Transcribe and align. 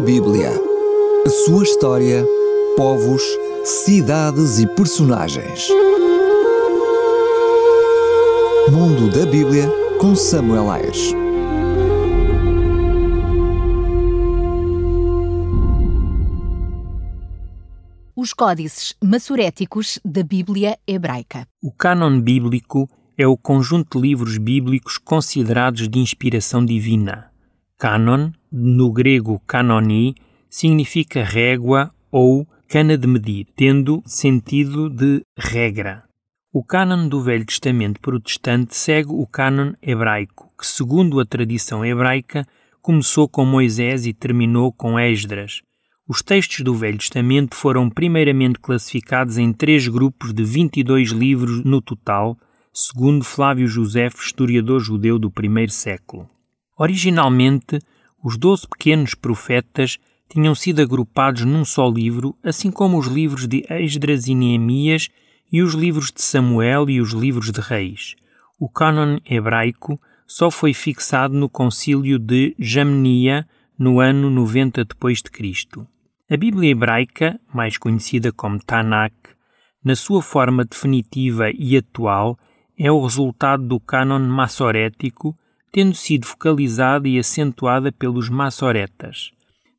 Bíblia. 0.00 0.50
A 1.26 1.28
sua 1.28 1.62
história, 1.62 2.26
povos, 2.74 3.22
cidades 3.64 4.58
e 4.58 4.66
personagens. 4.66 5.68
Mundo 8.72 9.10
da 9.10 9.26
Bíblia 9.30 9.70
com 10.00 10.16
Samuel 10.16 10.70
Ayres. 10.70 11.12
Os 18.16 18.32
códices 18.32 18.94
massoréticos 19.04 19.98
da 20.02 20.22
Bíblia 20.22 20.78
hebraica. 20.86 21.46
O 21.62 21.70
cânon 21.70 22.18
bíblico 22.20 22.88
é 23.18 23.26
o 23.26 23.36
conjunto 23.36 24.00
de 24.00 24.08
livros 24.08 24.38
bíblicos 24.38 24.96
considerados 24.96 25.86
de 25.86 25.98
inspiração 25.98 26.64
divina. 26.64 27.29
Cânon, 27.80 28.30
no 28.52 28.92
grego 28.92 29.40
kanoni, 29.46 30.14
significa 30.50 31.24
régua 31.24 31.90
ou 32.12 32.46
cana 32.68 32.98
de 32.98 33.06
medir, 33.06 33.46
tendo 33.56 34.02
sentido 34.04 34.90
de 34.90 35.22
regra. 35.34 36.04
O 36.52 36.62
cânon 36.62 37.08
do 37.08 37.22
Velho 37.22 37.46
Testamento 37.46 37.98
protestante 37.98 38.76
segue 38.76 39.08
o 39.10 39.26
cânon 39.26 39.72
hebraico, 39.80 40.52
que, 40.58 40.66
segundo 40.66 41.18
a 41.20 41.24
tradição 41.24 41.82
hebraica, 41.82 42.46
começou 42.82 43.26
com 43.26 43.46
Moisés 43.46 44.04
e 44.04 44.12
terminou 44.12 44.70
com 44.70 45.00
Esdras. 45.00 45.62
Os 46.06 46.20
textos 46.20 46.60
do 46.60 46.74
Velho 46.74 46.98
Testamento 46.98 47.56
foram 47.56 47.88
primeiramente 47.88 48.58
classificados 48.58 49.38
em 49.38 49.54
três 49.54 49.88
grupos 49.88 50.34
de 50.34 50.44
22 50.44 51.12
livros 51.12 51.64
no 51.64 51.80
total, 51.80 52.36
segundo 52.74 53.24
Flávio 53.24 53.66
José, 53.66 54.08
historiador 54.08 54.80
judeu 54.80 55.18
do 55.18 55.30
primeiro 55.30 55.72
século. 55.72 56.28
Originalmente, 56.82 57.78
os 58.24 58.38
doze 58.38 58.66
pequenos 58.66 59.14
profetas 59.14 59.98
tinham 60.30 60.54
sido 60.54 60.80
agrupados 60.80 61.44
num 61.44 61.62
só 61.62 61.86
livro, 61.86 62.34
assim 62.42 62.70
como 62.70 62.98
os 62.98 63.06
livros 63.06 63.46
de 63.46 63.66
Esdras 63.68 64.26
e 64.28 64.34
Neemias 64.34 65.10
e 65.52 65.60
os 65.60 65.74
livros 65.74 66.10
de 66.10 66.22
Samuel 66.22 66.88
e 66.88 66.98
os 66.98 67.10
livros 67.10 67.52
de 67.52 67.60
Reis. 67.60 68.16
O 68.58 68.66
cânon 68.66 69.18
hebraico 69.28 70.00
só 70.26 70.50
foi 70.50 70.72
fixado 70.72 71.34
no 71.34 71.50
concílio 71.50 72.18
de 72.18 72.56
Jamnia 72.58 73.46
no 73.78 74.00
ano 74.00 74.30
90 74.30 74.82
depois 74.86 75.18
de 75.18 75.30
Cristo. 75.30 75.86
A 76.30 76.36
Bíblia 76.38 76.70
hebraica, 76.70 77.38
mais 77.52 77.76
conhecida 77.76 78.32
como 78.32 78.58
Tanakh, 78.58 79.36
na 79.84 79.94
sua 79.94 80.22
forma 80.22 80.64
definitiva 80.64 81.50
e 81.50 81.76
atual, 81.76 82.38
é 82.78 82.90
o 82.90 83.02
resultado 83.02 83.66
do 83.66 83.78
cânon 83.78 84.20
massorético 84.20 85.36
tendo 85.72 85.94
sido 85.94 86.26
focalizada 86.26 87.08
e 87.08 87.18
acentuada 87.18 87.92
pelos 87.92 88.28
massoretas. 88.28 89.30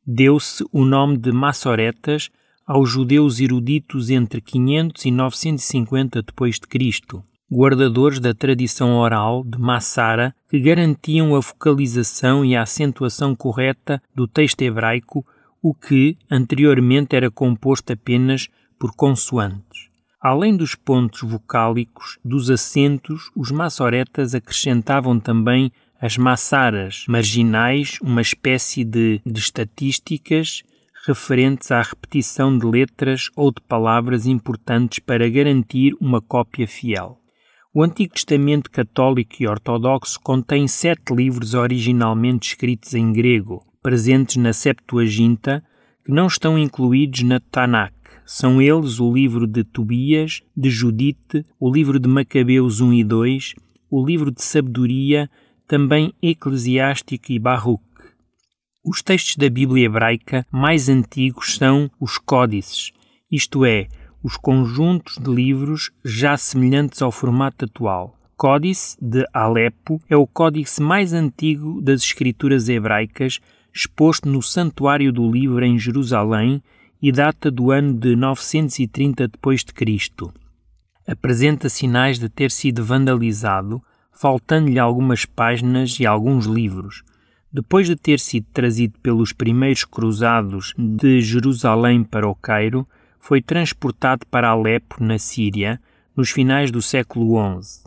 Deu-se 0.06 0.64
o 0.72 0.84
nome 0.84 1.16
de 1.16 1.32
massoretas 1.32 2.30
aos 2.66 2.90
judeus 2.90 3.40
eruditos 3.40 4.10
entre 4.10 4.40
500 4.40 5.04
e 5.04 5.10
950 5.10 6.22
d.C., 6.22 7.22
guardadores 7.50 8.18
da 8.18 8.32
tradição 8.32 8.96
oral 8.96 9.44
de 9.44 9.58
Massara 9.58 10.34
que 10.48 10.58
garantiam 10.58 11.36
a 11.36 11.42
focalização 11.42 12.42
e 12.42 12.56
a 12.56 12.62
acentuação 12.62 13.36
correta 13.36 14.02
do 14.14 14.26
texto 14.26 14.62
hebraico, 14.62 15.24
o 15.60 15.74
que 15.74 16.16
anteriormente 16.30 17.14
era 17.14 17.30
composto 17.30 17.92
apenas 17.92 18.48
por 18.78 18.96
consoantes. 18.96 19.91
Além 20.22 20.56
dos 20.56 20.76
pontos 20.76 21.28
vocálicos 21.28 22.16
dos 22.24 22.48
acentos, 22.48 23.32
os 23.34 23.50
massoretas 23.50 24.36
acrescentavam 24.36 25.18
também 25.18 25.72
as 26.00 26.16
massaras 26.16 27.04
marginais, 27.08 27.98
uma 28.00 28.20
espécie 28.20 28.84
de, 28.84 29.20
de 29.26 29.40
estatísticas 29.40 30.62
referentes 31.04 31.72
à 31.72 31.82
repetição 31.82 32.56
de 32.56 32.64
letras 32.64 33.30
ou 33.34 33.50
de 33.50 33.60
palavras 33.62 34.24
importantes 34.24 35.00
para 35.00 35.28
garantir 35.28 35.92
uma 36.00 36.20
cópia 36.20 36.68
fiel. 36.68 37.18
O 37.74 37.82
Antigo 37.82 38.14
Testamento 38.14 38.70
católico 38.70 39.34
e 39.40 39.48
ortodoxo 39.48 40.20
contém 40.20 40.68
sete 40.68 41.12
livros 41.12 41.54
originalmente 41.54 42.50
escritos 42.50 42.94
em 42.94 43.12
grego, 43.12 43.66
presentes 43.82 44.36
na 44.36 44.52
Septuaginta, 44.52 45.64
que 46.04 46.12
não 46.12 46.28
estão 46.28 46.56
incluídos 46.56 47.22
na 47.22 47.40
Tanakh. 47.40 48.01
São 48.24 48.62
eles 48.62 49.00
o 49.00 49.12
livro 49.12 49.46
de 49.46 49.64
Tobias, 49.64 50.42
de 50.56 50.70
Judite, 50.70 51.44
o 51.58 51.70
livro 51.70 51.98
de 51.98 52.08
Macabeus 52.08 52.80
1 52.80 52.92
e 52.92 53.04
2, 53.04 53.54
o 53.90 54.04
livro 54.04 54.30
de 54.30 54.42
Sabedoria, 54.42 55.28
também 55.66 56.12
Eclesiástico 56.22 57.32
e 57.32 57.38
Baruch. 57.38 57.82
Os 58.84 59.02
textos 59.02 59.36
da 59.36 59.48
Bíblia 59.48 59.86
hebraica 59.86 60.46
mais 60.50 60.88
antigos 60.88 61.54
são 61.56 61.90
os 62.00 62.18
códices, 62.18 62.92
isto 63.30 63.64
é, 63.64 63.88
os 64.22 64.36
conjuntos 64.36 65.18
de 65.18 65.30
livros 65.30 65.90
já 66.04 66.36
semelhantes 66.36 67.02
ao 67.02 67.10
formato 67.10 67.64
atual. 67.64 68.16
Códice 68.36 68.96
de 69.00 69.26
Alepo 69.32 70.00
é 70.08 70.16
o 70.16 70.26
códice 70.26 70.82
mais 70.82 71.12
antigo 71.12 71.80
das 71.80 72.02
escrituras 72.02 72.68
hebraicas, 72.68 73.40
exposto 73.74 74.28
no 74.28 74.42
Santuário 74.42 75.12
do 75.12 75.30
Livro 75.30 75.64
em 75.64 75.78
Jerusalém 75.78 76.62
e 77.02 77.10
data 77.10 77.50
do 77.50 77.72
ano 77.72 77.92
de 77.92 78.14
930 78.14 79.26
d.C. 79.26 80.12
Apresenta 81.04 81.68
sinais 81.68 82.16
de 82.16 82.28
ter 82.28 82.52
sido 82.52 82.84
vandalizado, 82.84 83.82
faltando-lhe 84.12 84.78
algumas 84.78 85.24
páginas 85.24 85.98
e 85.98 86.06
alguns 86.06 86.46
livros. 86.46 87.02
Depois 87.52 87.88
de 87.88 87.96
ter 87.96 88.20
sido 88.20 88.46
trazido 88.52 89.00
pelos 89.00 89.32
primeiros 89.32 89.84
cruzados 89.84 90.72
de 90.78 91.20
Jerusalém 91.20 92.04
para 92.04 92.28
o 92.28 92.36
Cairo, 92.36 92.86
foi 93.18 93.42
transportado 93.42 94.24
para 94.26 94.50
Alepo, 94.50 95.02
na 95.02 95.18
Síria, 95.18 95.80
nos 96.16 96.30
finais 96.30 96.70
do 96.70 96.80
século 96.80 97.60
XI. 97.60 97.82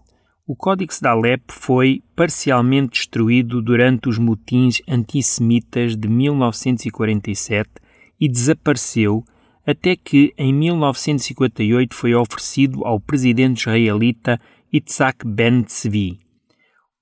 O 0.45 0.57
Códex 0.57 0.99
de 0.99 1.07
Alepo 1.07 1.53
foi 1.53 2.03
parcialmente 2.15 2.99
destruído 2.99 3.61
durante 3.61 4.09
os 4.09 4.17
motins 4.17 4.81
antissemitas 4.87 5.95
de 5.95 6.07
1947 6.09 7.84
e 8.19 8.29
desapareceu 8.29 9.23
até 9.65 9.95
que 9.95 10.33
em 10.37 10.53
1958 10.53 11.95
foi 11.95 12.13
oferecido 12.13 12.85
ao 12.85 12.99
presidente 12.99 13.61
israelita 13.61 14.39
Itzhak 14.71 15.25
Ben-Tzvi. 15.25 16.19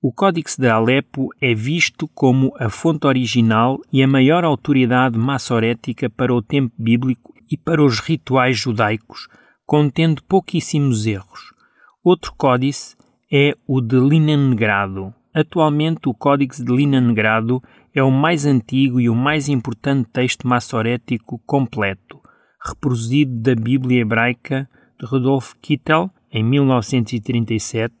O 0.00 0.12
Códex 0.12 0.56
de 0.56 0.68
Alepo 0.68 1.28
é 1.40 1.54
visto 1.54 2.08
como 2.08 2.52
a 2.58 2.68
fonte 2.68 3.06
original 3.06 3.80
e 3.92 4.02
a 4.02 4.08
maior 4.08 4.44
autoridade 4.44 5.18
massorética 5.18 6.10
para 6.10 6.32
o 6.32 6.42
tempo 6.42 6.74
bíblico 6.78 7.32
e 7.50 7.56
para 7.56 7.82
os 7.82 8.00
rituais 8.00 8.58
judaicos, 8.58 9.28
contendo 9.66 10.22
pouquíssimos 10.24 11.06
erros. 11.06 11.54
Outro 12.02 12.34
códice 12.36 12.96
é 13.32 13.54
o 13.66 13.80
de 13.80 13.96
Leningrado. 13.96 15.14
Atualmente, 15.34 16.08
o 16.08 16.14
Códex 16.14 16.58
de 16.58 16.72
Leningrado 16.72 17.60
é 17.92 18.02
o 18.02 18.10
mais 18.10 18.46
antigo 18.46 19.00
e 19.00 19.08
o 19.08 19.14
mais 19.16 19.48
importante 19.48 20.08
texto 20.12 20.46
massorético 20.46 21.40
completo, 21.44 22.20
reproduzido 22.64 23.42
da 23.42 23.54
Bíblia 23.54 24.02
hebraica 24.02 24.68
de 24.98 25.06
Rudolf 25.06 25.54
Kittel, 25.60 26.08
em 26.30 26.44
1937, 26.44 27.92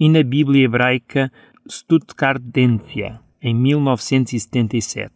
e 0.00 0.08
na 0.08 0.22
Bíblia 0.24 0.64
hebraica 0.64 1.30
Stuttgartensia, 1.68 3.20
em 3.40 3.54
1977. 3.54 5.12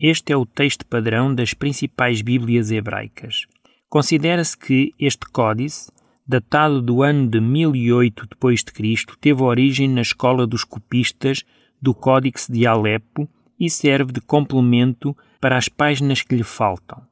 Este 0.00 0.32
é 0.32 0.36
o 0.36 0.44
texto 0.44 0.84
padrão 0.86 1.32
das 1.32 1.54
principais 1.54 2.20
Bíblias 2.20 2.72
hebraicas. 2.72 3.46
Considera-se 3.88 4.58
que 4.58 4.92
este 4.98 5.26
códice, 5.30 5.92
datado 6.26 6.80
do 6.80 7.02
ano 7.02 7.28
de 7.28 7.40
1008 7.40 8.26
d.C., 8.26 9.06
teve 9.20 9.42
origem 9.42 9.88
na 9.88 10.00
escola 10.00 10.46
dos 10.46 10.64
copistas 10.64 11.42
do 11.80 11.94
Códice 11.94 12.50
de 12.50 12.66
Alepo 12.66 13.28
e 13.58 13.68
serve 13.68 14.12
de 14.12 14.20
complemento 14.20 15.16
para 15.40 15.56
as 15.56 15.68
páginas 15.68 16.22
que 16.22 16.36
lhe 16.36 16.44
faltam. 16.44 17.02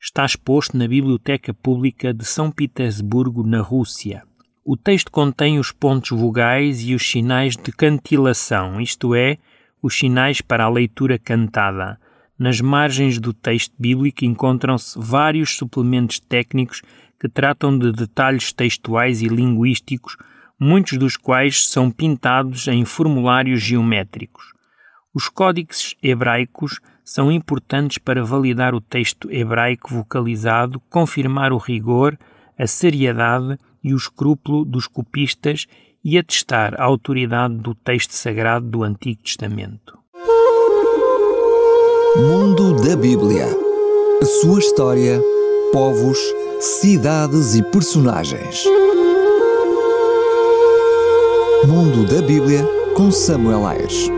Está 0.00 0.24
exposto 0.24 0.76
na 0.76 0.86
Biblioteca 0.86 1.52
Pública 1.52 2.14
de 2.14 2.24
São 2.24 2.50
Petersburgo, 2.50 3.42
na 3.42 3.60
Rússia. 3.60 4.22
O 4.64 4.76
texto 4.76 5.10
contém 5.10 5.58
os 5.58 5.72
pontos 5.72 6.10
vogais 6.10 6.82
e 6.82 6.94
os 6.94 7.10
sinais 7.10 7.56
de 7.56 7.72
cantilação, 7.72 8.80
isto 8.80 9.14
é, 9.14 9.38
os 9.82 9.98
sinais 9.98 10.40
para 10.40 10.64
a 10.64 10.68
leitura 10.68 11.18
cantada. 11.18 11.98
Nas 12.38 12.60
margens 12.60 13.18
do 13.18 13.32
texto 13.32 13.74
bíblico 13.78 14.24
encontram-se 14.24 14.96
vários 14.98 15.56
suplementos 15.56 16.20
técnicos 16.20 16.82
que 17.18 17.28
tratam 17.28 17.76
de 17.76 17.92
detalhes 17.92 18.52
textuais 18.52 19.22
e 19.22 19.28
linguísticos, 19.28 20.16
muitos 20.58 20.98
dos 20.98 21.16
quais 21.16 21.68
são 21.68 21.90
pintados 21.90 22.68
em 22.68 22.84
formulários 22.84 23.60
geométricos. 23.60 24.52
Os 25.14 25.28
códices 25.28 25.94
hebraicos 26.02 26.80
são 27.04 27.32
importantes 27.32 27.98
para 27.98 28.24
validar 28.24 28.74
o 28.74 28.80
texto 28.80 29.30
hebraico 29.32 29.94
vocalizado, 29.94 30.80
confirmar 30.90 31.52
o 31.52 31.58
rigor, 31.58 32.18
a 32.58 32.66
seriedade 32.66 33.58
e 33.82 33.94
o 33.94 33.96
escrúpulo 33.96 34.64
dos 34.64 34.86
copistas 34.86 35.66
e 36.04 36.18
atestar 36.18 36.74
a 36.78 36.84
autoridade 36.84 37.54
do 37.56 37.74
texto 37.74 38.12
sagrado 38.12 38.66
do 38.68 38.82
Antigo 38.82 39.22
Testamento. 39.22 39.98
Mundo 42.16 42.74
da 42.82 42.96
Bíblia. 42.96 43.46
A 44.20 44.24
sua 44.24 44.58
história, 44.58 45.22
povos, 45.72 46.18
cidades 46.60 47.54
e 47.54 47.62
personagens. 47.62 48.64
Mundo 51.66 52.04
da 52.04 52.20
Bíblia 52.20 52.66
com 52.94 53.12
Samuel 53.12 53.64
Ayres. 53.66 54.17